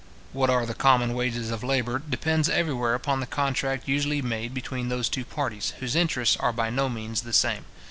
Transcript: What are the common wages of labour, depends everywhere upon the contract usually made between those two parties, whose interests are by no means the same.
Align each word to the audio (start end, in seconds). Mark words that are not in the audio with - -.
What 0.33 0.49
are 0.49 0.65
the 0.65 0.73
common 0.73 1.13
wages 1.13 1.51
of 1.51 1.63
labour, 1.63 1.99
depends 1.99 2.49
everywhere 2.49 2.95
upon 2.95 3.19
the 3.19 3.27
contract 3.27 3.87
usually 3.87 4.19
made 4.19 4.51
between 4.51 4.89
those 4.89 5.07
two 5.07 5.23
parties, 5.25 5.75
whose 5.79 5.95
interests 5.95 6.35
are 6.37 6.51
by 6.51 6.71
no 6.71 6.89
means 6.89 7.21
the 7.21 7.33
same. 7.33 7.65